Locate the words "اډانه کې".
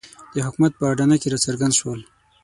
0.91-1.31